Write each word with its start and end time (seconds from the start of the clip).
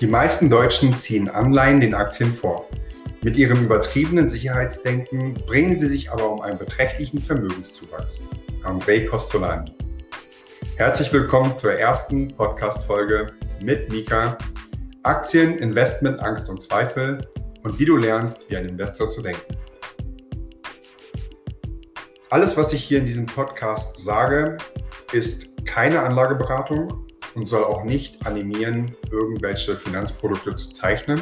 Die 0.00 0.06
meisten 0.06 0.48
Deutschen 0.48 0.96
ziehen 0.96 1.28
Anleihen 1.28 1.80
den 1.80 1.92
Aktien 1.92 2.32
vor. 2.32 2.68
Mit 3.20 3.36
ihrem 3.36 3.64
übertriebenen 3.64 4.28
Sicherheitsdenken 4.28 5.34
bringen 5.34 5.74
sie 5.74 5.88
sich 5.88 6.12
aber 6.12 6.30
um 6.30 6.40
einen 6.40 6.56
beträchtlichen 6.56 7.20
Vermögenszuwachs. 7.20 8.22
André 8.62 9.08
Costolani. 9.08 9.72
Herzlich 10.76 11.12
willkommen 11.12 11.52
zur 11.52 11.72
ersten 11.72 12.28
Podcast-Folge 12.28 13.26
mit 13.60 13.90
Mika. 13.90 14.38
Aktien, 15.02 15.58
Investment, 15.58 16.20
Angst 16.20 16.48
und 16.48 16.62
Zweifel 16.62 17.18
und 17.64 17.76
wie 17.80 17.84
du 17.84 17.96
lernst, 17.96 18.48
wie 18.48 18.56
ein 18.56 18.68
Investor 18.68 19.10
zu 19.10 19.20
denken. 19.20 19.56
Alles, 22.30 22.56
was 22.56 22.72
ich 22.72 22.84
hier 22.84 23.00
in 23.00 23.06
diesem 23.06 23.26
Podcast 23.26 23.98
sage, 23.98 24.58
ist 25.10 25.66
keine 25.66 26.02
Anlageberatung 26.02 27.07
und 27.38 27.46
soll 27.46 27.62
auch 27.62 27.84
nicht 27.84 28.26
animieren, 28.26 28.96
irgendwelche 29.12 29.76
Finanzprodukte 29.76 30.56
zu 30.56 30.72
zeichnen 30.72 31.20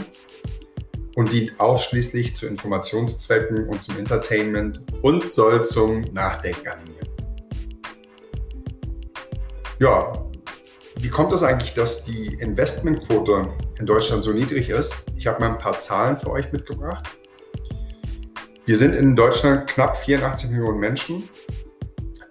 und 1.14 1.30
dient 1.30 1.60
ausschließlich 1.60 2.34
zu 2.34 2.46
Informationszwecken 2.46 3.68
und 3.68 3.82
zum 3.82 3.98
Entertainment 3.98 4.80
und 5.02 5.30
soll 5.30 5.66
zum 5.66 6.00
Nachdenken 6.12 6.68
animieren. 6.68 7.08
Ja, 9.78 10.24
wie 10.98 11.10
kommt 11.10 11.34
es 11.34 11.42
eigentlich, 11.42 11.74
dass 11.74 12.04
die 12.04 12.38
Investmentquote 12.40 13.50
in 13.78 13.84
Deutschland 13.84 14.24
so 14.24 14.32
niedrig 14.32 14.70
ist? 14.70 14.96
Ich 15.16 15.26
habe 15.26 15.40
mal 15.40 15.50
ein 15.50 15.58
paar 15.58 15.78
Zahlen 15.78 16.16
für 16.16 16.30
euch 16.30 16.50
mitgebracht. 16.50 17.06
Wir 18.64 18.78
sind 18.78 18.94
in 18.94 19.14
Deutschland 19.14 19.66
knapp 19.66 19.98
84 19.98 20.48
Millionen 20.48 20.80
Menschen 20.80 21.28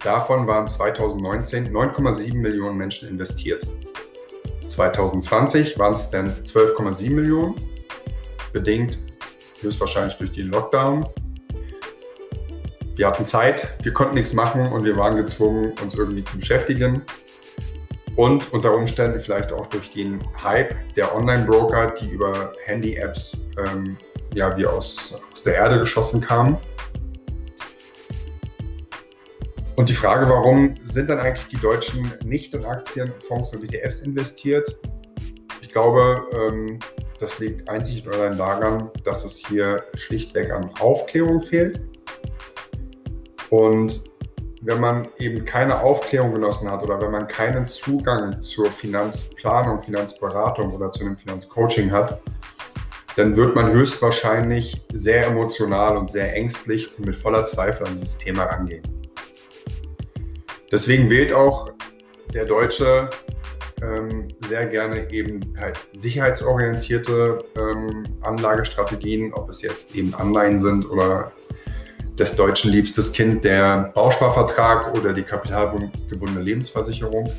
Davon 0.06 0.46
waren 0.46 0.68
2019 0.68 1.74
9,7 1.74 2.36
Millionen 2.36 2.76
Menschen 2.76 3.08
investiert. 3.08 3.64
2020 4.68 5.76
waren 5.80 5.94
es 5.94 6.08
dann 6.10 6.30
12,7 6.44 7.10
Millionen, 7.10 7.56
bedingt 8.52 9.00
höchstwahrscheinlich 9.60 10.14
durch 10.14 10.32
den 10.32 10.46
Lockdown. 10.46 11.08
Wir 12.94 13.08
hatten 13.08 13.24
Zeit, 13.24 13.74
wir 13.82 13.92
konnten 13.92 14.14
nichts 14.14 14.32
machen 14.32 14.70
und 14.70 14.84
wir 14.84 14.96
waren 14.96 15.16
gezwungen, 15.16 15.72
uns 15.82 15.96
irgendwie 15.96 16.22
zu 16.22 16.38
beschäftigen. 16.38 17.02
Und 18.14 18.52
unter 18.52 18.76
Umständen 18.76 19.18
vielleicht 19.18 19.50
auch 19.50 19.66
durch 19.66 19.90
den 19.90 20.20
Hype 20.40 20.76
der 20.94 21.16
Online-Broker, 21.16 21.94
die 22.00 22.10
über 22.10 22.52
Handy-Apps 22.66 23.40
ähm, 23.58 23.96
ja, 24.34 24.56
wie 24.56 24.66
aus, 24.66 25.20
aus 25.32 25.42
der 25.42 25.56
Erde 25.56 25.80
geschossen 25.80 26.20
kamen. 26.20 26.58
Und 29.76 29.90
die 29.90 29.94
Frage, 29.94 30.26
warum 30.28 30.74
sind 30.84 31.10
dann 31.10 31.18
eigentlich 31.18 31.48
die 31.48 31.58
Deutschen 31.58 32.10
nicht 32.24 32.54
in 32.54 32.64
Aktien, 32.64 33.12
Fonds 33.28 33.54
und 33.54 33.62
ETFs 33.62 34.00
investiert? 34.00 34.78
Ich 35.60 35.70
glaube, 35.70 36.26
ähm, 36.32 36.78
das 37.20 37.38
liegt 37.38 37.68
einzig 37.68 38.06
und 38.06 38.14
allein 38.14 38.38
daran, 38.38 38.90
dass 39.04 39.24
es 39.26 39.46
hier 39.46 39.84
schlichtweg 39.94 40.50
an 40.50 40.70
Aufklärung 40.80 41.42
fehlt. 41.42 41.80
Und 43.50 44.04
wenn 44.62 44.80
man 44.80 45.08
eben 45.18 45.44
keine 45.44 45.78
Aufklärung 45.82 46.32
genossen 46.32 46.70
hat 46.70 46.82
oder 46.82 47.00
wenn 47.00 47.10
man 47.10 47.28
keinen 47.28 47.66
Zugang 47.66 48.40
zur 48.40 48.70
Finanzplanung, 48.70 49.82
Finanzberatung 49.82 50.72
oder 50.72 50.90
zu 50.90 51.04
einem 51.04 51.18
Finanzcoaching 51.18 51.92
hat, 51.92 52.22
dann 53.16 53.36
wird 53.36 53.54
man 53.54 53.70
höchstwahrscheinlich 53.70 54.82
sehr 54.92 55.26
emotional 55.26 55.98
und 55.98 56.10
sehr 56.10 56.34
ängstlich 56.34 56.98
und 56.98 57.06
mit 57.06 57.16
voller 57.16 57.44
Zweifel 57.44 57.86
an 57.86 57.92
dieses 57.92 58.16
Thema 58.16 58.44
rangehen. 58.44 58.95
Deswegen 60.70 61.08
wählt 61.10 61.32
auch 61.32 61.70
der 62.34 62.44
Deutsche 62.44 63.08
ähm, 63.82 64.28
sehr 64.48 64.66
gerne 64.66 65.10
eben 65.10 65.54
halt 65.60 65.78
sicherheitsorientierte 65.98 67.38
ähm, 67.56 68.04
Anlagestrategien, 68.22 69.32
ob 69.34 69.50
es 69.50 69.62
jetzt 69.62 69.94
eben 69.94 70.14
Anleihen 70.14 70.58
sind 70.58 70.88
oder 70.88 71.32
des 72.18 72.34
Deutschen 72.34 72.72
liebstes 72.72 73.12
Kind, 73.12 73.44
der 73.44 73.92
Bausparvertrag 73.94 74.96
oder 74.96 75.12
die 75.12 75.22
kapitalgebundene 75.22 76.40
Lebensversicherung. 76.40 77.30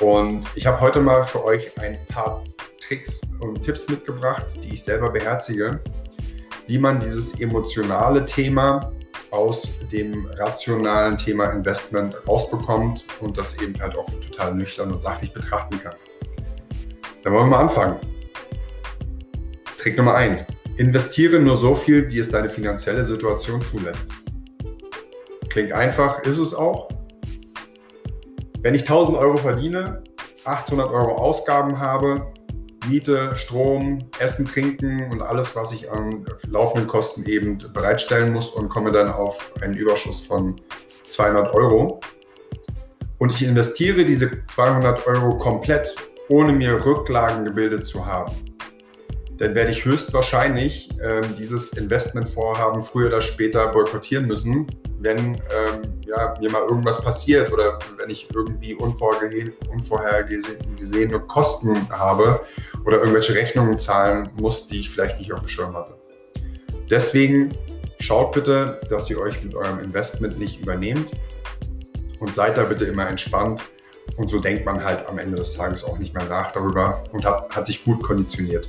Und 0.00 0.48
ich 0.56 0.66
habe 0.66 0.80
heute 0.80 1.00
mal 1.00 1.22
für 1.22 1.44
euch 1.44 1.78
ein 1.78 1.98
paar 2.08 2.42
Tricks 2.80 3.20
und 3.38 3.62
Tipps 3.62 3.88
mitgebracht, 3.88 4.56
die 4.60 4.74
ich 4.74 4.82
selber 4.82 5.10
beherzige, 5.10 5.80
wie 6.66 6.78
man 6.78 6.98
dieses 6.98 7.38
emotionale 7.38 8.24
Thema 8.24 8.92
aus 9.32 9.78
dem 9.90 10.26
rationalen 10.38 11.16
Thema 11.16 11.46
Investment 11.46 12.14
rausbekommt 12.28 13.04
und 13.20 13.36
das 13.38 13.60
eben 13.60 13.80
halt 13.80 13.96
auch 13.96 14.08
total 14.20 14.54
nüchtern 14.54 14.92
und 14.92 15.02
sachlich 15.02 15.32
betrachten 15.32 15.80
kann. 15.82 15.94
Dann 17.22 17.32
wollen 17.32 17.46
wir 17.46 17.56
mal 17.56 17.62
anfangen. 17.62 17.96
Trick 19.78 19.96
Nummer 19.96 20.14
1. 20.14 20.44
Investiere 20.76 21.40
nur 21.40 21.56
so 21.56 21.74
viel, 21.74 22.08
wie 22.10 22.18
es 22.18 22.30
deine 22.30 22.48
finanzielle 22.48 23.04
Situation 23.04 23.62
zulässt. 23.62 24.10
Klingt 25.48 25.72
einfach, 25.72 26.20
ist 26.22 26.38
es 26.38 26.54
auch. 26.54 26.88
Wenn 28.60 28.74
ich 28.74 28.82
1000 28.82 29.16
Euro 29.16 29.38
verdiene, 29.38 30.02
800 30.44 30.90
Euro 30.90 31.16
Ausgaben 31.16 31.78
habe, 31.78 32.31
Miete, 32.88 33.36
Strom, 33.36 33.98
Essen, 34.18 34.46
Trinken 34.46 35.10
und 35.10 35.22
alles, 35.22 35.54
was 35.54 35.72
ich 35.72 35.90
an 35.90 36.24
laufenden 36.48 36.88
Kosten 36.88 37.24
eben 37.26 37.58
bereitstellen 37.72 38.32
muss 38.32 38.50
und 38.50 38.68
komme 38.68 38.92
dann 38.92 39.10
auf 39.10 39.52
einen 39.60 39.74
Überschuss 39.74 40.20
von 40.20 40.56
200 41.08 41.54
Euro. 41.54 42.00
Und 43.18 43.30
ich 43.30 43.44
investiere 43.44 44.04
diese 44.04 44.46
200 44.48 45.06
Euro 45.06 45.38
komplett, 45.38 45.94
ohne 46.28 46.52
mir 46.52 46.84
Rücklagen 46.84 47.44
gebildet 47.44 47.86
zu 47.86 48.04
haben. 48.04 48.32
Dann 49.38 49.54
werde 49.54 49.70
ich 49.70 49.84
höchstwahrscheinlich 49.84 50.90
äh, 51.00 51.22
dieses 51.38 51.72
Investmentvorhaben 51.72 52.82
früher 52.82 53.08
oder 53.08 53.22
später 53.22 53.68
boykottieren 53.68 54.26
müssen, 54.26 54.66
wenn 55.02 55.34
ähm, 55.34 56.00
ja, 56.06 56.34
mir 56.40 56.50
mal 56.50 56.62
irgendwas 56.62 57.02
passiert 57.02 57.52
oder 57.52 57.78
wenn 57.98 58.08
ich 58.10 58.28
irgendwie 58.34 58.74
unvorhergesehene 58.74 61.20
Kosten 61.20 61.88
habe 61.90 62.40
oder 62.84 62.98
irgendwelche 62.98 63.34
Rechnungen 63.34 63.78
zahlen 63.78 64.28
muss, 64.38 64.68
die 64.68 64.80
ich 64.80 64.90
vielleicht 64.90 65.18
nicht 65.18 65.32
auf 65.32 65.40
dem 65.40 65.48
Schirm 65.48 65.76
hatte. 65.76 65.94
Deswegen 66.90 67.52
schaut 68.00 68.32
bitte, 68.32 68.80
dass 68.90 69.08
ihr 69.10 69.18
euch 69.18 69.42
mit 69.42 69.54
eurem 69.54 69.80
Investment 69.80 70.38
nicht 70.38 70.60
übernehmt 70.60 71.12
und 72.20 72.34
seid 72.34 72.56
da 72.56 72.64
bitte 72.64 72.84
immer 72.84 73.08
entspannt. 73.08 73.62
Und 74.16 74.28
so 74.28 74.40
denkt 74.40 74.66
man 74.66 74.84
halt 74.84 75.06
am 75.06 75.18
Ende 75.18 75.36
des 75.36 75.54
Tages 75.54 75.84
auch 75.84 75.98
nicht 75.98 76.14
mehr 76.14 76.28
nach 76.28 76.52
darüber 76.52 77.02
und 77.12 77.24
hat, 77.24 77.54
hat 77.54 77.66
sich 77.66 77.84
gut 77.84 78.02
konditioniert. 78.02 78.68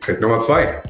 Trick 0.00 0.20
Nummer 0.20 0.40
zwei. 0.40 0.82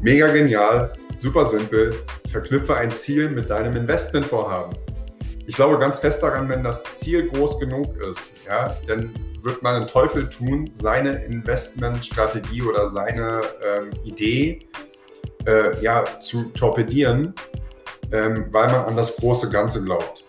Mega 0.00 0.32
genial, 0.32 0.92
super 1.16 1.46
simpel. 1.46 1.94
Verknüpfe 2.32 2.74
ein 2.74 2.90
Ziel 2.90 3.28
mit 3.28 3.50
deinem 3.50 3.76
Investmentvorhaben. 3.76 4.76
Ich 5.46 5.54
glaube 5.54 5.78
ganz 5.78 5.98
fest 5.98 6.22
daran, 6.22 6.48
wenn 6.48 6.64
das 6.64 6.82
Ziel 6.94 7.28
groß 7.28 7.60
genug 7.60 7.96
ist, 8.00 8.36
ja, 8.46 8.74
dann 8.86 9.12
wird 9.42 9.62
man 9.62 9.80
den 9.80 9.88
Teufel 9.88 10.28
tun, 10.28 10.70
seine 10.72 11.24
Investmentstrategie 11.24 12.62
oder 12.62 12.88
seine 12.88 13.42
ähm, 13.62 13.90
Idee 14.04 14.60
äh, 15.46 15.78
ja, 15.82 16.04
zu 16.20 16.44
torpedieren, 16.44 17.34
ähm, 18.12 18.46
weil 18.50 18.66
man 18.68 18.86
an 18.86 18.96
das 18.96 19.16
große 19.16 19.50
Ganze 19.50 19.84
glaubt. 19.84 20.24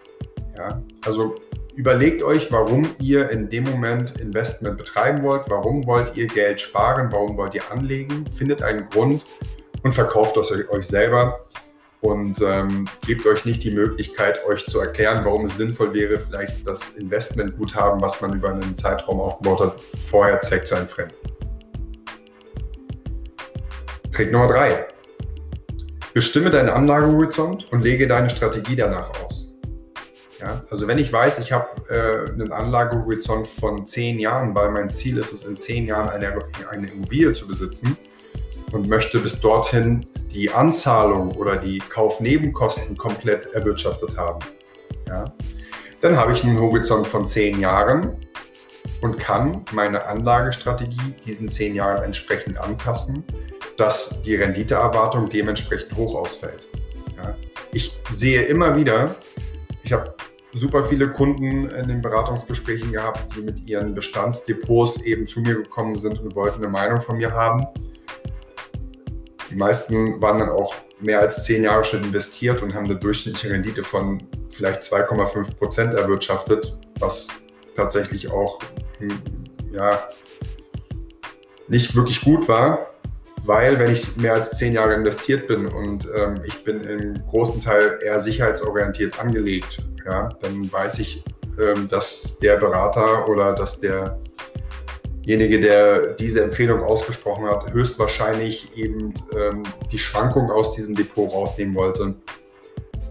Ja? 0.57 0.81
Also 1.05 1.35
überlegt 1.75 2.23
euch, 2.23 2.51
warum 2.51 2.87
ihr 2.99 3.29
in 3.29 3.49
dem 3.49 3.65
Moment 3.65 4.19
Investment 4.19 4.77
betreiben 4.77 5.23
wollt, 5.23 5.43
warum 5.47 5.85
wollt 5.85 6.17
ihr 6.17 6.27
Geld 6.27 6.59
sparen, 6.59 7.11
warum 7.11 7.37
wollt 7.37 7.55
ihr 7.55 7.71
anlegen, 7.71 8.25
findet 8.35 8.61
einen 8.61 8.89
Grund 8.89 9.23
und 9.83 9.93
verkauft 9.93 10.37
euch 10.37 10.87
selber 10.87 11.45
und 12.03 12.41
ähm, 12.41 12.85
gebt 13.07 13.25
euch 13.25 13.45
nicht 13.45 13.63
die 13.63 13.71
Möglichkeit, 13.71 14.43
euch 14.45 14.65
zu 14.67 14.81
erklären, 14.81 15.23
warum 15.23 15.45
es 15.45 15.55
sinnvoll 15.55 15.93
wäre, 15.93 16.19
vielleicht 16.19 16.67
das 16.67 16.95
Investmentguthaben, 16.95 18.01
was 18.01 18.19
man 18.19 18.33
über 18.33 18.49
einen 18.49 18.75
Zeitraum 18.75 19.21
aufgebaut 19.21 19.61
hat, 19.61 19.81
vorher 20.09 20.41
zeigt 20.41 20.67
zu 20.67 20.75
entfremden. 20.75 21.15
Trick 24.11 24.33
Nummer 24.33 24.49
drei: 24.49 24.85
Bestimme 26.13 26.49
deinen 26.49 26.69
Anlagehorizont 26.69 27.71
und 27.71 27.81
lege 27.81 28.05
deine 28.05 28.29
Strategie 28.29 28.75
danach 28.75 29.09
aus. 29.23 29.53
Ja, 30.41 30.61
also 30.69 30.87
wenn 30.87 30.97
ich 30.97 31.11
weiß, 31.11 31.39
ich 31.39 31.53
habe 31.53 31.69
äh, 31.89 32.29
einen 32.33 32.51
Anlagehorizont 32.51 33.47
von 33.47 33.85
zehn 33.85 34.19
Jahren, 34.19 34.53
weil 34.53 34.71
mein 34.71 34.89
Ziel 34.89 35.17
ist 35.17 35.31
es, 35.31 35.45
in 35.45 35.55
zehn 35.55 35.87
Jahren 35.87 36.09
eine, 36.09 36.37
eine 36.69 36.87
Immobilie 36.91 37.31
zu 37.31 37.47
besitzen, 37.47 37.97
und 38.73 38.89
möchte 38.89 39.19
bis 39.19 39.39
dorthin 39.39 40.05
die 40.33 40.49
Anzahlung 40.49 41.31
oder 41.35 41.55
die 41.55 41.77
Kaufnebenkosten 41.77 42.97
komplett 42.97 43.45
erwirtschaftet 43.53 44.17
haben, 44.17 44.39
ja, 45.07 45.25
dann 46.01 46.17
habe 46.17 46.33
ich 46.33 46.43
einen 46.43 46.59
Horizont 46.59 47.07
von 47.07 47.25
zehn 47.25 47.59
Jahren 47.59 48.17
und 49.01 49.19
kann 49.19 49.63
meine 49.71 50.05
Anlagestrategie 50.05 51.13
diesen 51.25 51.47
zehn 51.47 51.75
Jahren 51.75 52.03
entsprechend 52.03 52.57
anpassen, 52.57 53.23
dass 53.77 54.21
die 54.23 54.35
Renditeerwartung 54.35 55.29
dementsprechend 55.29 55.95
hoch 55.95 56.15
ausfällt. 56.15 56.67
Ja. 57.15 57.35
Ich 57.71 57.95
sehe 58.11 58.41
immer 58.43 58.75
wieder, 58.75 59.15
ich 59.83 59.93
habe 59.93 60.13
super 60.53 60.83
viele 60.83 61.09
Kunden 61.11 61.69
in 61.69 61.87
den 61.87 62.01
Beratungsgesprächen 62.01 62.91
gehabt, 62.91 63.35
die 63.35 63.41
mit 63.41 63.67
ihren 63.67 63.93
Bestandsdepots 63.93 65.01
eben 65.01 65.25
zu 65.27 65.41
mir 65.41 65.55
gekommen 65.55 65.97
sind 65.97 66.19
und 66.19 66.35
wollten 66.35 66.63
eine 66.63 66.71
Meinung 66.71 67.01
von 67.01 67.17
mir 67.17 67.31
haben. 67.31 67.65
Die 69.53 69.59
meisten 69.59 70.19
waren 70.19 70.39
dann 70.39 70.49
auch 70.49 70.73
mehr 70.99 71.19
als 71.19 71.43
zehn 71.45 71.63
Jahre 71.63 71.83
schon 71.83 72.03
investiert 72.03 72.63
und 72.63 72.73
haben 72.73 72.85
eine 72.85 72.95
durchschnittliche 72.95 73.51
Rendite 73.51 73.83
von 73.83 74.17
vielleicht 74.49 74.81
2,5 74.81 75.57
Prozent 75.57 75.93
erwirtschaftet, 75.93 76.75
was 76.97 77.27
tatsächlich 77.75 78.31
auch 78.31 78.57
hm, 78.97 79.21
ja, 79.71 80.09
nicht 81.67 81.95
wirklich 81.95 82.21
gut 82.21 82.47
war, 82.47 82.95
weil 83.43 83.77
wenn 83.77 83.93
ich 83.93 84.17
mehr 84.17 84.33
als 84.33 84.57
zehn 84.57 84.73
Jahre 84.73 84.95
investiert 84.95 85.47
bin 85.47 85.67
und 85.67 86.09
ähm, 86.15 86.41
ich 86.45 86.63
bin 86.63 86.81
im 86.81 87.23
großen 87.27 87.61
Teil 87.61 87.99
eher 88.01 88.19
sicherheitsorientiert 88.19 89.19
angelegt, 89.19 89.83
ja, 90.03 90.29
dann 90.41 90.73
weiß 90.73 90.97
ich, 90.97 91.23
ähm, 91.59 91.87
dass 91.87 92.39
der 92.39 92.57
Berater 92.57 93.29
oder 93.29 93.53
dass 93.53 93.79
derjenige, 95.25 95.59
der 95.59 96.13
diese 96.13 96.43
Empfehlung 96.43 96.81
ausgesprochen 96.81 97.45
hat, 97.45 97.73
höchstwahrscheinlich 97.73 98.75
eben 98.75 99.13
ähm, 99.37 99.63
die 99.91 99.99
Schwankung 99.99 100.51
aus 100.51 100.73
diesem 100.73 100.95
Depot 100.95 101.31
rausnehmen 101.31 101.75
wollte, 101.75 102.15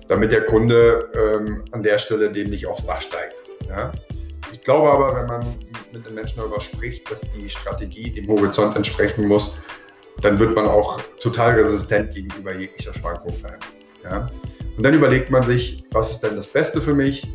damit 0.09 0.33
der 0.33 0.45
Kunde 0.47 1.11
ähm, 1.15 1.65
an 1.73 1.83
der 1.83 1.99
Stelle 1.99 2.31
dem 2.31 2.51
nicht 2.51 2.67
aufs 2.67 2.87
Dach 2.87 3.01
steigt. 3.01 3.35
Ja. 3.69 3.93
Ich 4.53 4.61
glaube 4.61 4.91
aber, 4.91 5.15
wenn 5.15 5.27
man 5.27 5.47
mit 5.93 6.07
den 6.07 6.15
Menschen 6.15 6.39
darüber 6.39 6.61
spricht, 6.61 7.11
dass 7.11 7.23
die 7.33 7.49
Strategie 7.49 8.11
dem 8.11 8.29
Horizont 8.29 8.77
entsprechen 8.77 9.27
muss, 9.27 9.59
dann 10.21 10.39
wird 10.39 10.55
man 10.55 10.67
auch 10.67 11.01
total 11.21 11.53
resistent 11.53 12.15
gegenüber 12.15 12.55
jeglicher 12.55 12.93
Schwankung 12.93 13.33
sein. 13.39 13.57
Ja? 14.05 14.31
Und 14.77 14.85
dann 14.85 14.95
überlegt 14.95 15.31
man 15.31 15.45
sich, 15.45 15.85
was 15.91 16.11
ist 16.11 16.21
denn 16.21 16.37
das 16.37 16.49
Beste 16.49 16.81
für 16.81 16.95
mich? 16.95 17.27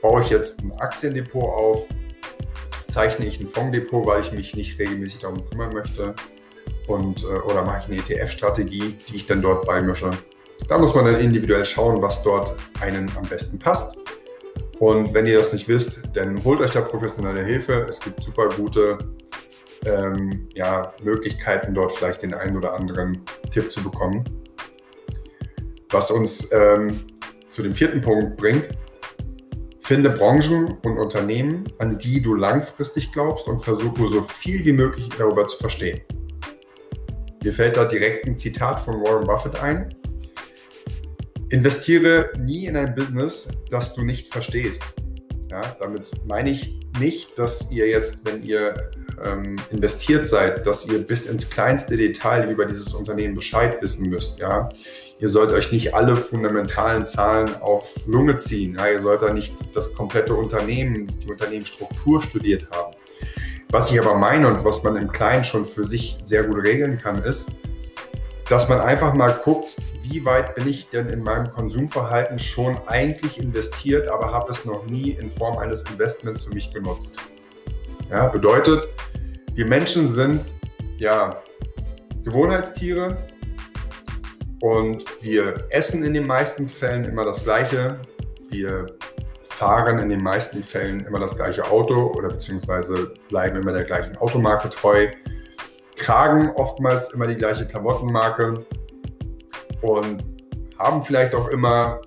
Baue 0.00 0.22
ich 0.22 0.30
jetzt 0.30 0.60
ein 0.60 0.72
Aktiendepot 0.78 1.44
auf? 1.44 1.88
Zeichne 2.96 3.26
ich 3.26 3.38
ein 3.38 3.48
Fonddepot, 3.48 4.06
weil 4.06 4.22
ich 4.22 4.32
mich 4.32 4.54
nicht 4.56 4.78
regelmäßig 4.78 5.18
darum 5.18 5.46
kümmern 5.50 5.70
möchte? 5.74 6.14
Und, 6.86 7.24
äh, 7.24 7.26
oder 7.26 7.62
mache 7.62 7.80
ich 7.80 7.84
eine 7.88 7.96
ETF-Strategie, 7.96 8.96
die 9.06 9.16
ich 9.16 9.26
dann 9.26 9.42
dort 9.42 9.66
beimische? 9.66 10.12
Da 10.66 10.78
muss 10.78 10.94
man 10.94 11.04
dann 11.04 11.20
individuell 11.20 11.66
schauen, 11.66 12.00
was 12.00 12.22
dort 12.22 12.56
einen 12.80 13.12
am 13.14 13.28
besten 13.28 13.58
passt. 13.58 13.98
Und 14.78 15.12
wenn 15.12 15.26
ihr 15.26 15.36
das 15.36 15.52
nicht 15.52 15.68
wisst, 15.68 16.00
dann 16.14 16.42
holt 16.42 16.58
euch 16.60 16.70
da 16.70 16.80
professionelle 16.80 17.44
Hilfe. 17.44 17.84
Es 17.86 18.00
gibt 18.00 18.22
super 18.22 18.48
gute 18.48 18.96
ähm, 19.84 20.48
ja, 20.54 20.94
Möglichkeiten, 21.02 21.74
dort 21.74 21.92
vielleicht 21.92 22.22
den 22.22 22.32
einen 22.32 22.56
oder 22.56 22.72
anderen 22.72 23.20
Tipp 23.52 23.70
zu 23.70 23.82
bekommen. 23.82 24.24
Was 25.90 26.10
uns 26.10 26.50
ähm, 26.50 26.98
zu 27.46 27.62
dem 27.62 27.74
vierten 27.74 28.00
Punkt 28.00 28.38
bringt, 28.38 28.70
finde 29.86 30.10
Branchen 30.10 30.78
und 30.82 30.98
Unternehmen, 30.98 31.62
an 31.78 31.96
die 31.96 32.20
du 32.20 32.34
langfristig 32.34 33.12
glaubst 33.12 33.46
und 33.46 33.60
versuche 33.60 34.08
so 34.08 34.20
viel 34.20 34.64
wie 34.64 34.72
möglich 34.72 35.08
darüber 35.16 35.46
zu 35.46 35.58
verstehen. 35.58 36.00
Mir 37.44 37.52
fällt 37.52 37.76
da 37.76 37.84
direkt 37.84 38.26
ein 38.26 38.36
Zitat 38.36 38.80
von 38.80 39.00
Warren 39.04 39.24
Buffett 39.24 39.62
ein. 39.62 39.94
Investiere 41.50 42.32
nie 42.40 42.66
in 42.66 42.76
ein 42.76 42.96
Business, 42.96 43.48
das 43.70 43.94
du 43.94 44.02
nicht 44.02 44.32
verstehst. 44.32 44.82
Ja, 45.52 45.62
damit 45.78 46.10
meine 46.26 46.50
ich 46.50 46.80
nicht, 46.98 47.38
dass 47.38 47.70
ihr 47.70 47.86
jetzt, 47.86 48.26
wenn 48.26 48.42
ihr 48.42 48.90
ähm, 49.24 49.56
investiert 49.70 50.26
seid, 50.26 50.66
dass 50.66 50.88
ihr 50.88 50.98
bis 50.98 51.26
ins 51.26 51.48
kleinste 51.48 51.96
Detail 51.96 52.50
über 52.50 52.66
dieses 52.66 52.92
Unternehmen 52.92 53.36
Bescheid 53.36 53.80
wissen 53.80 54.08
müsst. 54.10 54.40
Ja? 54.40 54.68
Ihr 55.18 55.28
sollt 55.28 55.50
euch 55.50 55.72
nicht 55.72 55.94
alle 55.94 56.14
fundamentalen 56.14 57.06
Zahlen 57.06 57.56
auf 57.62 57.90
Lunge 58.06 58.36
ziehen. 58.36 58.74
Ja? 58.74 58.90
Ihr 58.90 59.00
sollt 59.00 59.22
da 59.22 59.32
nicht 59.32 59.54
das 59.74 59.94
komplette 59.94 60.34
Unternehmen, 60.34 61.06
die 61.06 61.30
Unternehmensstruktur 61.30 62.22
studiert 62.22 62.68
haben. 62.70 62.94
Was 63.70 63.90
ich 63.90 63.98
aber 63.98 64.14
meine 64.14 64.46
und 64.46 64.62
was 64.64 64.84
man 64.84 64.96
im 64.96 65.10
Kleinen 65.10 65.42
schon 65.42 65.64
für 65.64 65.84
sich 65.84 66.18
sehr 66.22 66.44
gut 66.44 66.62
regeln 66.62 66.98
kann, 66.98 67.22
ist, 67.22 67.50
dass 68.48 68.68
man 68.68 68.80
einfach 68.80 69.14
mal 69.14 69.40
guckt, 69.42 69.74
wie 70.02 70.24
weit 70.24 70.54
bin 70.54 70.68
ich 70.68 70.88
denn 70.90 71.08
in 71.08 71.22
meinem 71.22 71.50
Konsumverhalten 71.50 72.38
schon 72.38 72.78
eigentlich 72.86 73.38
investiert, 73.38 74.08
aber 74.08 74.32
habe 74.32 74.52
es 74.52 74.64
noch 74.64 74.86
nie 74.86 75.12
in 75.12 75.30
Form 75.30 75.58
eines 75.58 75.82
Investments 75.90 76.42
für 76.42 76.54
mich 76.54 76.70
genutzt. 76.72 77.18
Ja, 78.10 78.28
bedeutet, 78.28 78.86
wir 79.54 79.66
Menschen 79.66 80.06
sind 80.06 80.54
ja 80.98 81.42
Gewohnheitstiere 82.22 83.16
und 84.60 85.04
wir 85.22 85.66
essen 85.70 86.04
in 86.04 86.14
den 86.14 86.26
meisten 86.26 86.68
Fällen 86.68 87.04
immer 87.04 87.24
das 87.24 87.44
Gleiche. 87.44 88.00
Wir 88.50 88.86
fahren 89.44 89.98
in 89.98 90.08
den 90.08 90.22
meisten 90.22 90.62
Fällen 90.62 91.06
immer 91.06 91.18
das 91.18 91.34
gleiche 91.34 91.64
Auto 91.70 92.12
oder 92.14 92.28
beziehungsweise 92.28 93.14
bleiben 93.28 93.56
immer 93.56 93.72
der 93.72 93.84
gleichen 93.84 94.16
Automarke 94.18 94.68
treu, 94.68 95.08
tragen 95.94 96.50
oftmals 96.56 97.12
immer 97.14 97.26
die 97.26 97.36
gleiche 97.36 97.66
Klamottenmarke 97.66 98.66
und 99.80 100.24
haben 100.78 101.02
vielleicht 101.02 101.34
auch 101.34 101.48
immer, 101.48 102.00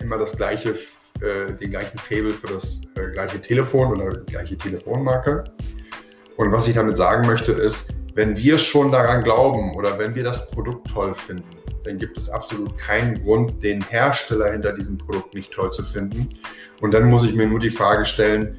immer 0.00 0.18
das 0.18 0.36
gleiche, 0.36 0.74
äh, 1.20 1.52
den 1.60 1.70
gleichen 1.70 1.98
Fable 1.98 2.32
für 2.32 2.48
das 2.48 2.82
äh, 2.96 3.10
gleiche 3.12 3.40
Telefon 3.40 4.00
oder 4.00 4.18
die 4.18 4.32
gleiche 4.32 4.56
Telefonmarke. 4.56 5.44
Und 6.36 6.50
was 6.50 6.66
ich 6.66 6.74
damit 6.74 6.96
sagen 6.96 7.26
möchte, 7.26 7.52
ist, 7.52 7.92
wenn 8.14 8.36
wir 8.36 8.58
schon 8.58 8.92
daran 8.92 9.22
glauben 9.24 9.74
oder 9.74 9.98
wenn 9.98 10.14
wir 10.14 10.22
das 10.22 10.50
Produkt 10.50 10.88
toll 10.88 11.14
finden, 11.14 11.44
dann 11.82 11.98
gibt 11.98 12.16
es 12.16 12.30
absolut 12.30 12.78
keinen 12.78 13.22
Grund, 13.22 13.62
den 13.62 13.82
Hersteller 13.82 14.52
hinter 14.52 14.72
diesem 14.72 14.96
Produkt 14.96 15.34
nicht 15.34 15.52
toll 15.52 15.70
zu 15.70 15.82
finden. 15.82 16.28
Und 16.80 16.94
dann 16.94 17.10
muss 17.10 17.26
ich 17.26 17.34
mir 17.34 17.46
nur 17.46 17.60
die 17.60 17.70
Frage 17.70 18.06
stellen, 18.06 18.58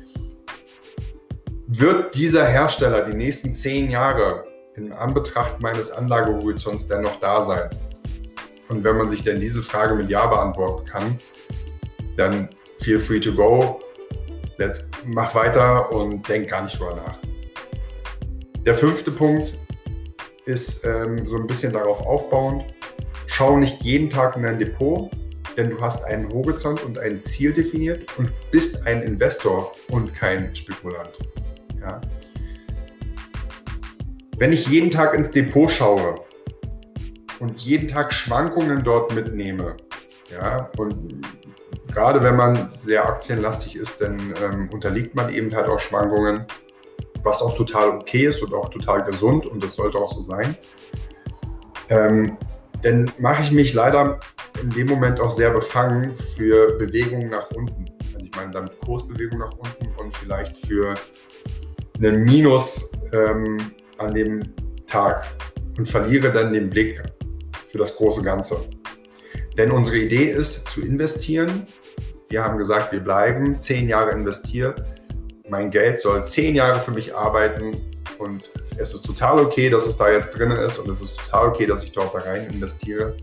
wird 1.67 2.13
dieser 2.15 2.45
Hersteller 2.45 3.03
die 3.03 3.15
nächsten 3.15 3.55
zehn 3.55 3.89
Jahre 3.89 4.45
in 4.75 4.91
Anbetracht 4.91 5.61
meines 5.61 5.91
Anlagehorizonts 5.91 6.87
dennoch 6.87 7.19
da 7.19 7.41
sein? 7.41 7.69
Und 8.67 8.83
wenn 8.83 8.97
man 8.97 9.09
sich 9.09 9.23
denn 9.23 9.39
diese 9.39 9.61
Frage 9.61 9.95
mit 9.95 10.09
Ja 10.09 10.27
beantworten 10.27 10.85
kann, 10.85 11.19
dann 12.17 12.49
feel 12.79 12.99
free 12.99 13.19
to 13.19 13.33
go. 13.33 13.79
Let's, 14.57 14.89
mach 15.05 15.33
weiter 15.33 15.91
und 15.91 16.27
denk 16.27 16.49
gar 16.49 16.63
nicht 16.63 16.79
drüber 16.79 16.95
nach. 16.95 17.24
Der 18.65 18.73
fünfte 18.73 19.11
Punkt 19.11 19.53
ist 20.45 20.83
ähm, 20.85 21.27
so 21.27 21.37
ein 21.37 21.45
bisschen 21.45 21.71
darauf 21.71 22.01
aufbauend. 22.05 22.65
Schau 23.27 23.57
nicht 23.57 23.81
jeden 23.83 24.09
Tag 24.09 24.35
in 24.35 24.41
dein 24.41 24.57
Depot, 24.57 25.11
denn 25.55 25.69
du 25.69 25.79
hast 25.79 26.03
einen 26.05 26.31
Horizont 26.33 26.83
und 26.83 26.97
ein 26.97 27.21
Ziel 27.21 27.53
definiert 27.53 28.07
und 28.17 28.31
bist 28.49 28.87
ein 28.87 29.03
Investor 29.03 29.71
und 29.89 30.15
kein 30.15 30.55
Spekulant. 30.55 31.19
Ja. 31.79 32.01
Wenn 34.37 34.51
ich 34.51 34.67
jeden 34.67 34.89
Tag 34.89 35.13
ins 35.13 35.29
Depot 35.29 35.69
schaue, 35.69 36.15
und 37.39 37.59
jeden 37.59 37.87
Tag 37.87 38.13
Schwankungen 38.13 38.83
dort 38.83 39.13
mitnehme, 39.13 39.75
ja, 40.31 40.69
und 40.77 41.25
gerade 41.93 42.23
wenn 42.23 42.35
man 42.35 42.69
sehr 42.69 43.05
aktienlastig 43.05 43.75
ist, 43.75 44.01
dann 44.01 44.33
ähm, 44.41 44.69
unterliegt 44.71 45.15
man 45.15 45.33
eben 45.33 45.53
halt 45.53 45.67
auch 45.67 45.79
Schwankungen, 45.79 46.45
was 47.25 47.41
auch 47.41 47.57
total 47.57 47.89
okay 47.89 48.27
ist 48.27 48.41
und 48.43 48.53
auch 48.53 48.69
total 48.69 49.03
gesund 49.03 49.45
und 49.45 49.61
das 49.61 49.75
sollte 49.75 49.97
auch 49.97 50.13
so 50.13 50.21
sein. 50.21 50.55
Ähm, 51.89 52.37
dann 52.83 53.11
mache 53.17 53.41
ich 53.41 53.51
mich 53.51 53.73
leider 53.73 54.19
in 54.61 54.69
dem 54.69 54.87
Moment 54.87 55.19
auch 55.19 55.31
sehr 55.31 55.49
befangen 55.49 56.15
für 56.35 56.77
Bewegungen 56.77 57.29
nach 57.29 57.49
unten. 57.51 57.85
Also 58.13 58.25
ich 58.25 58.35
meine 58.35 58.51
dann 58.51 58.69
Kursbewegung 58.85 59.39
nach 59.39 59.53
unten 59.53 59.87
und 59.99 60.15
vielleicht 60.15 60.65
für 60.65 60.95
einen 61.97 62.23
Minus 62.23 62.91
ähm, 63.11 63.71
an 63.97 64.13
dem 64.13 64.43
Tag 64.85 65.25
und 65.77 65.87
verliere 65.87 66.31
dann 66.31 66.53
den 66.53 66.69
Blick 66.69 67.01
für 67.71 67.79
das 67.79 67.95
große 67.95 68.21
Ganze. 68.21 68.57
Denn 69.57 69.71
unsere 69.71 69.97
Idee 69.97 70.31
ist 70.31 70.69
zu 70.69 70.81
investieren. 70.81 71.65
Wir 72.29 72.43
haben 72.43 72.57
gesagt, 72.57 72.91
wir 72.91 72.99
bleiben 72.99 73.59
zehn 73.59 73.89
Jahre 73.89 74.11
investiert. 74.11 74.83
Mein 75.47 75.69
Geld 75.69 75.99
soll 75.99 76.25
zehn 76.25 76.55
Jahre 76.55 76.79
für 76.79 76.91
mich 76.91 77.15
arbeiten 77.15 77.77
und 78.17 78.49
es 78.79 78.93
ist 78.93 79.05
total 79.05 79.39
okay, 79.39 79.69
dass 79.69 79.85
es 79.85 79.95
da 79.95 80.09
jetzt 80.09 80.31
drin 80.31 80.51
ist 80.51 80.79
und 80.79 80.89
es 80.89 81.01
ist 81.01 81.17
total 81.19 81.49
okay, 81.49 81.67
dass 81.67 81.83
ich 81.83 81.91
dort 81.91 82.15
da 82.15 82.19
rein 82.19 82.49
investiere. 82.49 83.15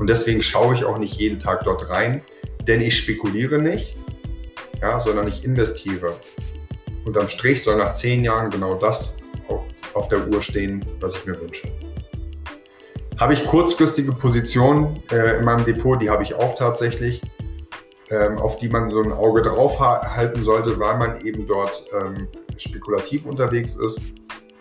Und 0.00 0.08
deswegen 0.08 0.42
schaue 0.42 0.74
ich 0.74 0.84
auch 0.84 0.98
nicht 0.98 1.14
jeden 1.14 1.38
Tag 1.38 1.62
dort 1.64 1.88
rein, 1.88 2.22
denn 2.66 2.80
ich 2.80 2.98
spekuliere 2.98 3.62
nicht, 3.62 3.96
ja, 4.80 4.98
sondern 4.98 5.28
ich 5.28 5.44
investiere. 5.44 6.14
Und 7.04 7.16
am 7.16 7.28
Strich 7.28 7.62
soll 7.62 7.76
nach 7.76 7.92
zehn 7.92 8.24
Jahren 8.24 8.50
genau 8.50 8.74
das 8.74 9.18
auf 9.94 10.08
der 10.08 10.26
Uhr 10.28 10.42
stehen, 10.42 10.84
was 11.00 11.16
ich 11.16 11.26
mir 11.26 11.40
wünsche. 11.40 11.68
Habe 13.18 13.32
ich 13.32 13.46
kurzfristige 13.46 14.12
Positionen 14.12 15.02
äh, 15.10 15.38
in 15.38 15.44
meinem 15.44 15.64
Depot, 15.64 16.00
die 16.00 16.10
habe 16.10 16.22
ich 16.22 16.34
auch 16.34 16.56
tatsächlich, 16.56 17.22
ähm, 18.10 18.38
auf 18.38 18.58
die 18.58 18.68
man 18.68 18.90
so 18.90 19.02
ein 19.02 19.12
Auge 19.12 19.42
drauf 19.42 19.80
ha 19.80 20.14
halten 20.14 20.42
sollte, 20.44 20.78
weil 20.78 20.96
man 20.96 21.20
eben 21.24 21.46
dort 21.46 21.84
ähm, 22.00 22.28
spekulativ 22.56 23.26
unterwegs 23.26 23.76
ist. 23.76 24.00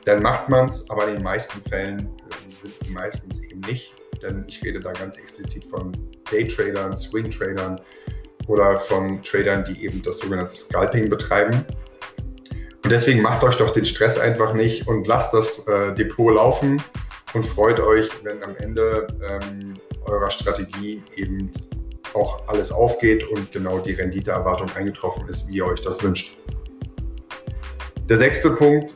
Dann 0.06 0.22
macht 0.22 0.50
man 0.50 0.68
es, 0.68 0.90
aber 0.90 1.08
in 1.08 1.16
den 1.16 1.24
meisten 1.24 1.62
Fällen 1.70 2.00
äh, 2.00 2.62
sind 2.62 2.74
die 2.86 2.92
meistens 2.92 3.44
eben 3.44 3.62
nicht. 3.62 3.94
Denn 4.22 4.46
ich 4.48 4.64
rede 4.64 4.80
da 4.80 4.94
ganz 4.94 5.18
explizit 5.18 5.66
von 5.66 5.92
Daytradern, 6.32 6.96
Swing-Tradern, 6.98 7.80
oder 8.48 8.78
von 8.80 9.22
Tradern, 9.24 9.66
die 9.66 9.86
eben 9.86 10.02
das 10.04 10.20
sogenannte 10.20 10.56
Scalping 10.56 11.10
betreiben. 11.10 11.66
Und 12.84 12.92
deswegen 12.92 13.22
macht 13.22 13.44
euch 13.44 13.56
doch 13.56 13.72
den 13.72 13.86
Stress 13.86 14.18
einfach 14.18 14.54
nicht 14.54 14.88
und 14.88 15.08
lasst 15.08 15.34
das 15.34 15.68
äh, 15.68 15.94
Depot 15.96 16.34
laufen 16.34 16.82
und 17.34 17.46
freut 17.46 17.80
euch, 17.80 18.10
wenn 18.24 18.44
am 18.44 18.56
Ende 18.58 19.08
ähm, 19.28 19.74
eurer 20.06 20.30
Strategie 20.30 21.02
eben 21.16 21.52
auch 22.16 22.48
alles 22.48 22.72
aufgeht 22.72 23.24
und 23.28 23.52
genau 23.52 23.80
die 23.80 23.94
Renditeerwartung 23.94 24.70
eingetroffen 24.76 25.28
ist, 25.28 25.50
wie 25.50 25.58
ihr 25.58 25.66
euch 25.66 25.82
das 25.82 26.02
wünscht. 26.02 26.38
Der 28.10 28.18
sechste 28.18 28.52
Punkt, 28.52 28.96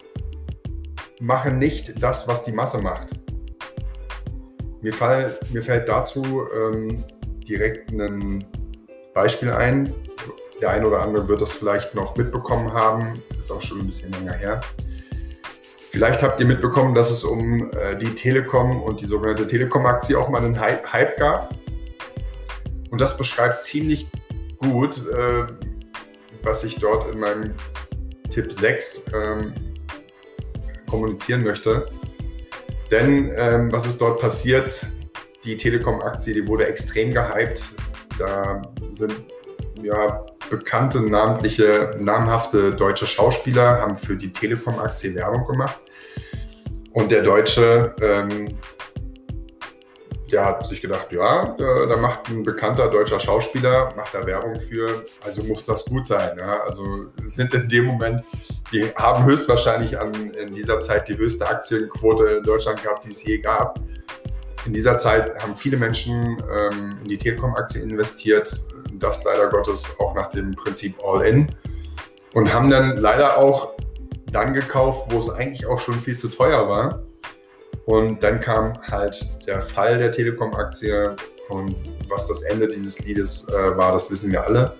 mache 1.20 1.52
nicht 1.52 2.02
das, 2.02 2.28
was 2.28 2.44
die 2.44 2.52
Masse 2.52 2.80
macht. 2.80 3.10
Mir, 4.82 4.94
fall, 4.94 5.38
mir 5.52 5.64
fällt 5.64 5.90
dazu 5.90 6.48
ähm, 6.56 7.04
direkt 7.48 7.92
ein 7.92 8.44
Beispiel 9.14 9.52
ein. 9.52 9.94
Der 10.62 10.72
eine 10.72 10.88
oder 10.88 11.02
andere 11.02 11.28
wird 11.28 11.42
das 11.42 11.52
vielleicht 11.52 11.96
noch 11.96 12.16
mitbekommen 12.16 12.74
haben, 12.74 13.14
ist 13.38 13.52
auch 13.52 13.62
schon 13.62 13.80
ein 13.80 13.86
bisschen 13.86 14.12
länger 14.12 14.34
her. 14.34 14.62
Vielleicht 15.92 16.22
habt 16.22 16.40
ihr 16.40 16.46
mitbekommen, 16.46 16.94
dass 16.94 17.10
es 17.10 17.24
um 17.24 17.72
äh, 17.72 17.98
die 17.98 18.14
Telekom 18.14 18.82
und 18.82 19.02
die 19.02 19.08
sogenannte 19.08 19.48
Telekom-Aktie 19.48 20.18
auch 20.18 20.30
mal 20.30 20.44
einen 20.44 20.60
Hype, 20.60 20.86
Hype, 20.94 21.18
gab. 21.18 21.56
Und 22.92 23.02
das 23.02 23.18
beschreibt 23.18 23.62
ziemlich 23.62 24.08
gut, 24.58 25.06
äh, 25.08 25.48
was 26.44 26.64
ich 26.64 26.76
dort 26.80 27.14
in 27.14 27.20
meinem 27.20 27.54
Tipp 28.30 28.52
6 28.52 29.06
ähm, 29.14 29.54
kommunizieren 30.90 31.44
möchte. 31.44 31.86
Denn 32.92 33.32
ähm, 33.36 33.72
was 33.72 33.86
ist 33.86 34.00
dort 34.02 34.20
passiert? 34.20 34.86
Die 35.44 35.56
Telekom-Aktie, 35.56 36.34
die 36.34 36.48
wurde 36.48 36.68
extrem 36.68 37.14
gehypt. 37.14 37.64
Da 38.18 38.62
sind 38.88 39.14
ja, 39.82 40.26
bekannte, 40.50 41.00
namentliche, 41.02 41.92
namhafte 42.00 42.76
deutsche 42.76 43.08
Schauspieler 43.08 43.82
haben 43.82 43.98
für 43.98 44.16
die 44.16 44.34
Telekom-Aktie 44.34 45.16
Werbung 45.16 45.46
gemacht. 45.46 45.80
Und 46.94 47.12
der 47.12 47.22
Deutsche, 47.22 47.96
ähm, 48.02 48.58
der 50.30 50.46
hat 50.46 50.66
sich 50.68 50.82
gedacht, 50.82 51.12
ja, 51.12 51.56
da, 51.58 51.98
macht 51.98 52.30
ein 52.30 52.44
bekannter 52.44 52.88
deutscher 52.90 53.20
Schauspieler, 53.20 53.94
macht 53.96 54.14
da 54.14 54.26
Werbung 54.26 54.60
für, 54.60 55.06
also 55.26 55.44
muss 55.44 55.66
das 55.66 55.86
gut 55.86 56.08
sein. 56.08 56.38
Ja? 56.38 56.62
Also 56.62 57.08
sind 57.26 57.54
in 57.54 57.68
dem 57.68 57.86
Moment, 57.86 58.24
die 58.72 58.86
haben 58.96 59.26
höchstwahrscheinlich 59.26 60.00
an, 60.00 60.14
in 60.32 60.54
dieser 60.54 60.82
Zeit 60.82 61.08
die 61.08 61.18
höchste 61.18 61.48
Aktienquote 61.48 62.26
in 62.26 62.44
Deutschland 62.44 62.82
gehabt, 62.82 63.06
die 63.06 63.12
es 63.12 63.24
je 63.24 63.40
gab. 63.40 63.80
In 64.66 64.74
dieser 64.74 64.98
Zeit 64.98 65.42
haben 65.42 65.56
viele 65.56 65.78
Menschen 65.78 66.38
ähm, 66.52 66.98
in 67.04 67.10
die 67.10 67.18
Telekom-Aktie 67.18 67.82
investiert, 67.82 68.62
das 68.94 69.24
leider 69.24 69.50
Gottes 69.50 69.96
auch 70.00 70.14
nach 70.16 70.30
dem 70.30 70.52
Prinzip 70.52 70.96
All-In 71.04 71.48
und 72.34 72.54
haben 72.54 72.70
dann 72.70 72.98
leider 72.98 73.38
auch 73.38 73.74
dann 74.32 74.54
gekauft, 74.54 75.12
wo 75.12 75.18
es 75.18 75.30
eigentlich 75.30 75.66
auch 75.66 75.80
schon 75.80 75.96
viel 75.96 76.18
zu 76.18 76.28
teuer 76.28 76.68
war. 76.68 77.04
Und 77.90 78.22
dann 78.22 78.40
kam 78.40 78.80
halt 78.84 79.28
der 79.48 79.62
Fall 79.62 79.98
der 79.98 80.12
Telekom-Aktie 80.12 81.16
und 81.50 81.76
was 82.08 82.28
das 82.28 82.44
Ende 82.44 82.68
dieses 82.68 83.00
Liedes 83.00 83.50
äh, 83.50 83.76
war, 83.76 83.94
das 83.94 84.12
wissen 84.12 84.32
wir 84.32 84.46
alle. 84.46 84.76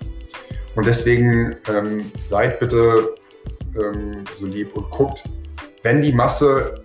Und 0.76 0.86
deswegen 0.86 1.56
ähm, 1.68 2.12
seid 2.22 2.60
bitte 2.60 3.16
ähm, 3.82 4.22
so 4.38 4.46
lieb 4.46 4.76
und 4.76 4.88
guckt, 4.90 5.24
wenn 5.82 6.00
die 6.00 6.12
Masse 6.12 6.84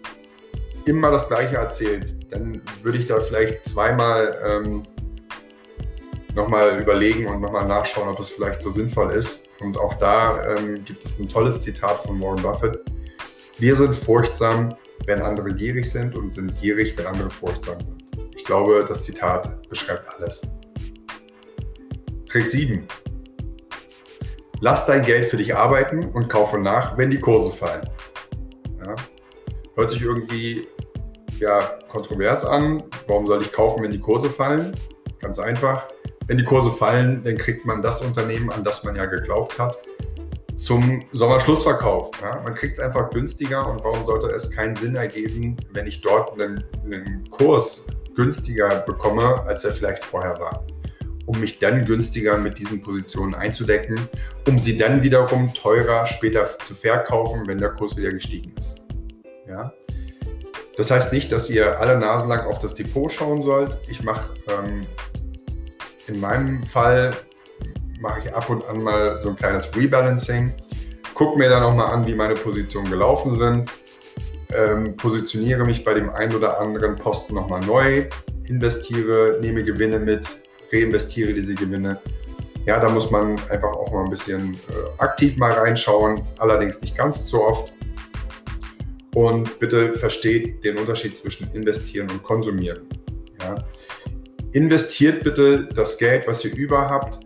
immer 0.85 1.11
das 1.11 1.27
Gleiche 1.27 1.57
erzählt, 1.57 2.15
dann 2.33 2.59
würde 2.81 2.97
ich 2.97 3.05
da 3.05 3.19
vielleicht 3.19 3.63
zweimal 3.63 4.35
ähm, 4.43 4.81
nochmal 6.33 6.81
überlegen 6.81 7.27
und 7.27 7.39
nochmal 7.39 7.67
nachschauen, 7.67 8.09
ob 8.09 8.19
es 8.19 8.31
vielleicht 8.31 8.63
so 8.63 8.71
sinnvoll 8.71 9.11
ist. 9.11 9.49
Und 9.59 9.77
auch 9.77 9.93
da 9.99 10.55
ähm, 10.55 10.83
gibt 10.85 11.05
es 11.05 11.19
ein 11.19 11.29
tolles 11.29 11.61
Zitat 11.61 11.99
von 11.99 12.19
Warren 12.19 12.41
Buffett. 12.41 12.79
Wir 13.59 13.75
sind 13.75 13.93
furchtsam, 13.93 14.75
wenn 15.05 15.21
andere 15.21 15.53
gierig 15.53 15.89
sind 15.89 16.15
und 16.15 16.33
sind 16.33 16.59
gierig, 16.59 16.97
wenn 16.97 17.05
andere 17.05 17.29
furchtsam 17.29 17.77
sind. 17.83 18.03
Ich 18.35 18.43
glaube, 18.43 18.85
das 18.87 19.03
Zitat 19.03 19.67
beschreibt 19.69 20.07
alles. 20.09 20.41
Trick 22.27 22.47
7. 22.47 22.87
Lass 24.61 24.85
dein 24.85 25.03
Geld 25.03 25.25
für 25.25 25.37
dich 25.37 25.55
arbeiten 25.55 26.05
und 26.05 26.29
kaufe 26.29 26.57
nach, 26.57 26.97
wenn 26.97 27.09
die 27.09 27.19
Kurse 27.19 27.51
fallen. 27.51 27.87
Ja. 28.85 28.95
Hört 29.75 29.91
sich 29.91 30.01
irgendwie 30.01 30.67
ja, 31.39 31.61
kontrovers 31.89 32.45
an. 32.45 32.83
Warum 33.07 33.27
soll 33.27 33.41
ich 33.41 33.51
kaufen, 33.51 33.83
wenn 33.83 33.91
die 33.91 33.99
Kurse 33.99 34.29
fallen? 34.29 34.75
Ganz 35.19 35.39
einfach. 35.39 35.87
Wenn 36.27 36.37
die 36.37 36.43
Kurse 36.43 36.71
fallen, 36.71 37.23
dann 37.23 37.37
kriegt 37.37 37.65
man 37.65 37.81
das 37.81 38.01
Unternehmen, 38.01 38.49
an 38.49 38.63
das 38.63 38.83
man 38.83 38.95
ja 38.95 39.05
geglaubt 39.05 39.59
hat, 39.59 39.77
zum 40.55 41.03
Sommerschlussverkauf. 41.11 42.11
Ja? 42.21 42.41
Man 42.43 42.55
kriegt 42.55 42.77
es 42.77 42.83
einfach 42.83 43.09
günstiger 43.09 43.67
und 43.67 43.83
warum 43.83 44.05
sollte 44.05 44.27
es 44.27 44.49
keinen 44.51 44.75
Sinn 44.75 44.95
ergeben, 44.95 45.57
wenn 45.71 45.87
ich 45.87 46.01
dort 46.01 46.33
einen, 46.33 46.63
einen 46.83 47.29
Kurs 47.29 47.87
günstiger 48.15 48.79
bekomme, 48.81 49.43
als 49.45 49.65
er 49.65 49.73
vielleicht 49.73 50.03
vorher 50.03 50.39
war? 50.39 50.65
um 51.25 51.39
mich 51.39 51.59
dann 51.59 51.85
günstiger 51.85 52.37
mit 52.37 52.59
diesen 52.59 52.81
Positionen 52.81 53.33
einzudecken, 53.33 53.97
um 54.47 54.59
sie 54.59 54.77
dann 54.77 55.01
wiederum 55.01 55.53
teurer 55.53 56.05
später 56.05 56.47
zu 56.59 56.75
verkaufen, 56.75 57.47
wenn 57.47 57.57
der 57.57 57.71
Kurs 57.71 57.97
wieder 57.97 58.11
gestiegen 58.11 58.53
ist. 58.59 58.83
Ja? 59.47 59.73
Das 60.77 60.91
heißt 60.91 61.13
nicht, 61.13 61.31
dass 61.31 61.49
ihr 61.49 61.79
alle 61.79 61.97
Nasen 61.97 62.29
lang 62.29 62.45
auf 62.45 62.59
das 62.59 62.75
Depot 62.75 63.11
schauen 63.11 63.41
sollt. 63.41 63.77
Ich 63.89 64.03
mache 64.03 64.29
ähm, 64.49 64.85
in 66.07 66.19
meinem 66.19 66.63
Fall 66.65 67.11
mache 67.99 68.21
ich 68.23 68.33
ab 68.33 68.49
und 68.49 68.65
an 68.65 68.81
mal 68.81 69.19
so 69.21 69.29
ein 69.29 69.35
kleines 69.35 69.75
Rebalancing, 69.75 70.53
gucke 71.13 71.37
mir 71.37 71.49
dann 71.49 71.63
nochmal 71.63 71.91
an, 71.91 72.05
wie 72.07 72.13
meine 72.13 72.35
Positionen 72.35 72.89
gelaufen 72.89 73.33
sind, 73.33 73.69
ähm, 74.53 74.95
positioniere 74.95 75.65
mich 75.65 75.83
bei 75.83 75.93
dem 75.93 76.09
einen 76.09 76.35
oder 76.35 76.59
anderen 76.59 76.95
Posten 76.95 77.35
nochmal 77.35 77.61
neu, 77.61 78.05
investiere, 78.43 79.39
nehme 79.41 79.63
Gewinne 79.63 79.99
mit, 79.99 80.27
reinvestiere 80.71 81.33
diese 81.33 81.55
Gewinne. 81.55 81.99
Ja, 82.65 82.79
da 82.79 82.89
muss 82.89 83.11
man 83.11 83.39
einfach 83.49 83.73
auch 83.73 83.91
mal 83.91 84.03
ein 84.03 84.09
bisschen 84.09 84.53
äh, 84.53 85.01
aktiv 85.01 85.37
mal 85.37 85.51
reinschauen, 85.51 86.23
allerdings 86.39 86.81
nicht 86.81 86.97
ganz 86.97 87.27
so 87.27 87.43
oft. 87.43 87.73
Und 89.13 89.59
bitte 89.59 89.93
versteht 89.93 90.63
den 90.63 90.77
Unterschied 90.77 91.15
zwischen 91.15 91.49
investieren 91.53 92.09
und 92.09 92.23
konsumieren. 92.23 92.81
Ja. 93.41 93.55
Investiert 94.51 95.23
bitte 95.23 95.69
das 95.73 95.97
Geld, 95.97 96.27
was 96.27 96.43
ihr 96.43 96.55
über 96.55 96.89
habt, 96.89 97.24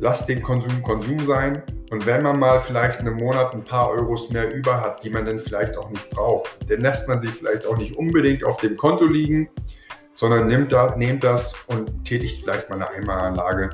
lasst 0.00 0.28
den 0.28 0.42
Konsum 0.42 0.82
Konsum 0.82 1.24
sein. 1.24 1.62
Und 1.90 2.06
wenn 2.06 2.22
man 2.22 2.38
mal 2.38 2.60
vielleicht 2.60 3.00
in 3.00 3.08
einem 3.08 3.16
Monat 3.16 3.54
ein 3.54 3.64
paar 3.64 3.90
Euros 3.90 4.30
mehr 4.30 4.52
über 4.54 4.80
hat, 4.80 5.02
die 5.02 5.10
man 5.10 5.24
dann 5.24 5.38
vielleicht 5.38 5.76
auch 5.76 5.88
nicht 5.90 6.10
braucht, 6.10 6.58
dann 6.68 6.80
lässt 6.80 7.08
man 7.08 7.20
sie 7.20 7.28
vielleicht 7.28 7.66
auch 7.66 7.76
nicht 7.76 7.96
unbedingt 7.96 8.44
auf 8.44 8.58
dem 8.58 8.76
Konto 8.76 9.04
liegen, 9.04 9.48
sondern 10.14 10.46
nimmt, 10.48 10.72
da, 10.72 10.94
nehmt 10.96 11.24
das 11.24 11.54
und 11.66 12.04
tätigt 12.04 12.42
vielleicht 12.42 12.68
mal 12.68 12.76
eine 12.76 12.90
Einmalanlage 12.90 13.70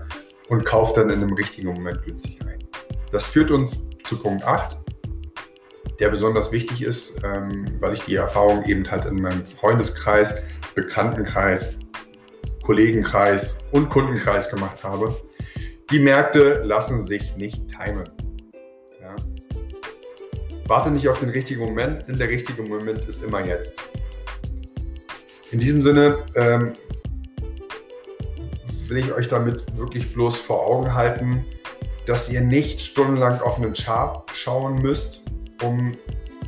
und 0.49 0.65
kauft 0.65 0.97
dann 0.97 1.11
in 1.11 1.23
einem 1.23 1.33
richtigen 1.33 1.73
Moment 1.73 2.03
günstig 2.05 2.39
ein. 2.47 2.59
Das 3.11 3.27
führt 3.27 3.51
uns 3.51 3.89
zu 4.05 4.19
Punkt 4.19 4.45
8 4.45 4.79
der 6.01 6.09
besonders 6.09 6.53
wichtig 6.53 6.83
ist, 6.83 7.21
ähm, 7.25 7.67
weil 7.81 7.95
ich 7.95 8.03
die 8.03 8.17
Erfahrung 8.17 8.65
eben 8.65 8.91
halt 8.91 9.05
in 9.05 9.17
meinem 9.17 9.45
Freundeskreis, 9.47 10.35
Bekanntenkreis, 10.75 11.79
Kollegenkreis 12.63 13.65
und 13.71 13.91
Kundenkreis 13.91 14.51
gemacht 14.51 14.83
habe. 14.83 15.15
Die 15.91 15.99
Märkte 15.99 16.63
lassen 16.65 17.03
sich 17.03 17.37
nicht 17.37 17.69
timen. 17.69 18.09
Ja. 19.01 19.15
Warte 20.67 20.91
nicht 20.91 21.09
auf 21.09 21.21
den 21.21 21.29
richtigen 21.29 21.61
Moment, 21.61 22.09
denn 22.09 22.19
der 22.19 22.29
richtige 22.29 22.63
Moment 22.63 23.05
ist 23.05 23.23
immer 23.23 23.45
jetzt. 23.45 23.75
In 25.51 25.61
diesem 25.61 25.83
Sinne 25.83 26.25
ähm, 26.37 26.73
will 28.89 28.97
ich 28.97 29.13
euch 29.13 29.29
damit 29.29 29.65
wirklich 29.77 30.13
bloß 30.15 30.37
vor 30.37 30.67
Augen 30.67 30.95
halten, 30.95 31.45
dass 32.07 32.33
ihr 32.33 32.41
nicht 32.41 32.81
stundenlang 32.81 33.41
auf 33.43 33.57
einen 33.59 33.75
Chart 33.75 34.29
schauen 34.33 34.77
müsst, 34.77 35.23
um 35.63 35.93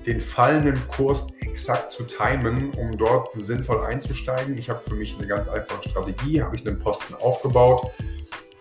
den 0.06 0.20
fallenden 0.20 0.80
Kurs 0.88 1.28
exakt 1.40 1.90
zu 1.90 2.04
timen, 2.04 2.70
um 2.70 2.96
dort 2.96 3.34
sinnvoll 3.34 3.84
einzusteigen. 3.84 4.56
Ich 4.56 4.70
habe 4.70 4.82
für 4.82 4.94
mich 4.94 5.14
eine 5.18 5.26
ganz 5.26 5.48
einfache 5.48 5.88
Strategie, 5.88 6.42
habe 6.42 6.56
ich 6.56 6.66
einen 6.66 6.78
Posten 6.78 7.14
aufgebaut 7.14 7.90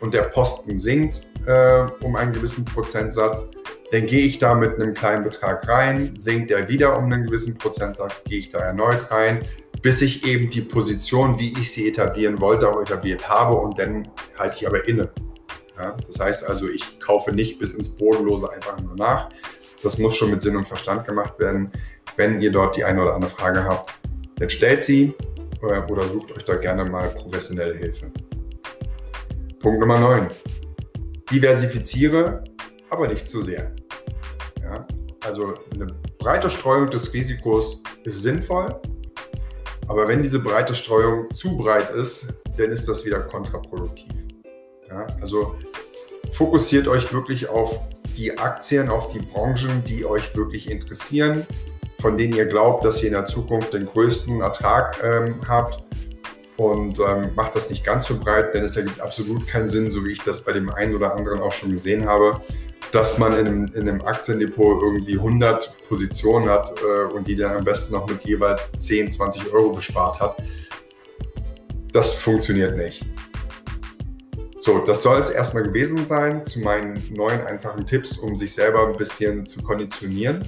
und 0.01 0.13
der 0.13 0.23
Posten 0.23 0.77
sinkt 0.77 1.21
äh, 1.45 1.85
um 2.01 2.15
einen 2.15 2.33
gewissen 2.33 2.65
Prozentsatz, 2.65 3.49
dann 3.91 4.05
gehe 4.07 4.25
ich 4.25 4.39
da 4.39 4.55
mit 4.55 4.75
einem 4.75 4.93
kleinen 4.93 5.23
Betrag 5.23 5.67
rein, 5.67 6.13
sinkt 6.17 6.51
er 6.51 6.67
wieder 6.67 6.97
um 6.97 7.05
einen 7.05 7.25
gewissen 7.25 7.57
Prozentsatz, 7.57 8.13
gehe 8.25 8.39
ich 8.39 8.49
da 8.49 8.59
erneut 8.59 9.11
rein, 9.11 9.41
bis 9.81 10.01
ich 10.01 10.25
eben 10.25 10.49
die 10.49 10.61
Position, 10.61 11.37
wie 11.37 11.53
ich 11.59 11.71
sie 11.71 11.87
etablieren 11.87 12.41
wollte, 12.41 12.69
auch 12.69 12.81
etabliert 12.81 13.29
habe 13.29 13.55
und 13.55 13.77
dann 13.77 14.07
halte 14.37 14.57
ich 14.57 14.67
aber 14.67 14.87
inne. 14.87 15.11
Ja, 15.77 15.95
das 16.07 16.19
heißt 16.19 16.49
also, 16.49 16.67
ich 16.67 16.99
kaufe 16.99 17.31
nicht 17.31 17.59
bis 17.59 17.73
ins 17.73 17.89
Bodenlose 17.89 18.51
einfach 18.51 18.79
nur 18.79 18.95
nach, 18.95 19.29
das 19.83 19.97
muss 19.97 20.15
schon 20.15 20.31
mit 20.31 20.41
Sinn 20.41 20.55
und 20.55 20.65
Verstand 20.65 21.05
gemacht 21.05 21.37
werden. 21.37 21.71
Wenn 22.15 22.41
ihr 22.41 22.51
dort 22.51 22.77
die 22.77 22.83
eine 22.83 23.01
oder 23.01 23.13
andere 23.13 23.29
Frage 23.29 23.63
habt, 23.63 23.91
dann 24.37 24.49
stellt 24.49 24.83
sie 24.83 25.13
äh, 25.61 25.91
oder 25.91 26.03
sucht 26.07 26.35
euch 26.35 26.45
da 26.45 26.55
gerne 26.55 26.85
mal 26.85 27.09
professionelle 27.09 27.75
Hilfe. 27.75 28.11
Punkt 29.59 29.79
Nummer 29.79 29.99
9. 29.99 30.27
diversifiziere, 31.31 32.43
aber 32.89 33.07
nicht 33.07 33.27
zu 33.27 33.41
sehr. 33.41 33.71
Ja? 34.61 34.85
Also 35.25 35.53
eine 35.73 35.87
breite 36.19 36.49
Streuung 36.49 36.89
des 36.89 37.13
Risikos 37.13 37.81
ist 38.03 38.21
sinnvoll, 38.21 38.69
aber 39.87 40.07
wenn 40.07 40.21
diese 40.21 40.39
breite 40.39 40.75
Streuung 40.75 41.31
zu 41.31 41.57
breit 41.57 41.89
ist, 41.91 42.27
dann 42.57 42.71
ist 42.71 42.87
das 42.87 43.05
wieder 43.05 43.21
kontraproduktiv. 43.21 44.11
Ja? 44.89 45.07
Also 45.21 45.55
fokussiert 46.31 46.87
euch 46.87 47.11
wirklich 47.13 47.47
auf 47.47 47.79
die 48.17 48.37
Aktien, 48.37 48.89
auf 48.89 49.09
die 49.09 49.19
Branchen, 49.19 49.83
die 49.85 50.05
euch 50.05 50.35
wirklich 50.35 50.69
interessieren, 50.69 51.45
von 51.99 52.17
denen 52.17 52.33
ihr 52.33 52.45
glaubt, 52.45 52.85
dass 52.85 53.01
ihr 53.01 53.07
in 53.07 53.13
der 53.13 53.25
Zukunft 53.25 53.73
den 53.73 53.85
größten 53.85 54.41
Ertrag 54.41 54.97
ähm, 55.03 55.41
habt 55.47 55.83
und 56.57 56.99
ähm, 56.99 57.31
macht 57.35 57.55
das 57.55 57.69
nicht 57.69 57.83
ganz 57.83 58.07
so 58.07 58.17
breit, 58.17 58.53
denn 58.53 58.63
es 58.63 58.77
ergibt 58.77 59.01
absolut 59.01 59.47
keinen 59.47 59.67
Sinn, 59.67 59.89
so 59.89 60.05
wie 60.05 60.11
ich 60.11 60.21
das 60.21 60.43
bei 60.43 60.53
dem 60.53 60.69
einen 60.69 60.95
oder 60.95 61.15
anderen 61.15 61.41
auch 61.41 61.51
schon 61.51 61.71
gesehen 61.71 62.05
habe, 62.05 62.41
dass 62.91 63.17
man 63.17 63.33
in 63.33 63.47
einem, 63.47 63.65
in 63.73 63.89
einem 63.89 64.01
Aktiendepot 64.01 64.81
irgendwie 64.81 65.17
100 65.17 65.75
Positionen 65.89 66.49
hat 66.49 66.73
äh, 66.81 67.13
und 67.13 67.27
die 67.27 67.35
dann 67.35 67.57
am 67.57 67.63
besten 67.65 67.93
noch 67.93 68.07
mit 68.07 68.23
jeweils 68.23 68.71
10, 68.71 69.11
20 69.11 69.53
Euro 69.53 69.73
bespart 69.73 70.19
hat. 70.19 70.37
Das 71.91 72.13
funktioniert 72.13 72.77
nicht. 72.77 73.05
So, 74.59 74.79
das 74.79 75.03
soll 75.03 75.19
es 75.19 75.29
erstmal 75.29 75.63
gewesen 75.63 76.07
sein 76.07 76.43
zu 76.43 76.59
meinen 76.61 76.99
neuen 77.13 77.41
einfachen 77.41 77.85
Tipps, 77.85 78.17
um 78.17 78.35
sich 78.35 78.53
selber 78.53 78.87
ein 78.87 78.97
bisschen 78.97 79.45
zu 79.45 79.61
konditionieren. 79.61 80.43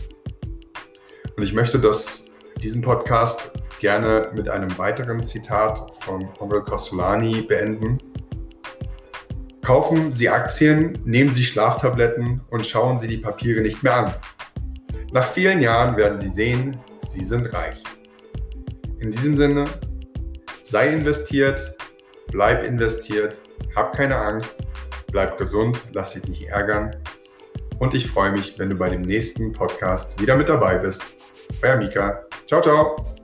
Und 1.36 1.44
ich 1.44 1.54
möchte 1.54 1.80
das, 1.80 2.32
diesen 2.64 2.82
Podcast 2.82 3.52
gerne 3.80 4.32
mit 4.36 4.50
einem 4.50 4.78
weiteren 4.78 5.24
Zitat 5.24 5.94
von 6.02 6.28
Onkel 6.40 6.62
Costolani 6.62 7.42
beenden. 7.42 7.98
Kaufen 9.64 10.14
Sie 10.14 10.30
Aktien, 10.30 10.98
nehmen 11.06 11.34
Sie 11.34 11.44
Schlaftabletten 11.44 12.42
und 12.50 12.66
schauen 12.66 12.98
Sie 13.00 13.08
die 13.08 13.18
Papiere 13.18 13.62
nicht 13.62 13.84
mehr 13.84 13.96
an. 13.96 14.14
Nach 15.12 15.28
vielen 15.28 15.62
Jahren 15.62 15.98
werden 15.98 16.18
Sie 16.18 16.30
sehen, 16.30 16.78
Sie 17.08 17.24
sind 17.24 17.54
reich. 17.54 17.84
In 19.00 19.12
diesem 19.12 19.38
Sinne, 19.38 19.66
sei 20.62 20.90
investiert, 20.90 21.76
bleib 22.32 22.64
investiert, 22.64 23.40
hab 23.76 23.96
keine 23.96 24.18
Angst, 24.18 24.58
bleib 25.12 25.38
gesund, 25.38 25.82
lass 25.94 26.14
dich 26.14 26.28
nicht 26.28 26.48
ärgern. 26.48 26.96
Und 27.80 27.94
ich 27.94 28.08
freue 28.08 28.32
mich, 28.32 28.58
wenn 28.58 28.70
du 28.70 28.76
bei 28.76 28.90
dem 28.90 29.02
nächsten 29.02 29.54
Podcast 29.54 30.20
wieder 30.20 30.36
mit 30.36 30.50
dabei 30.50 30.78
bist. 30.78 31.04
Euer 31.62 31.78
Mika. 31.78 32.26
Ciao, 32.48 32.62
ciao. 32.62 33.17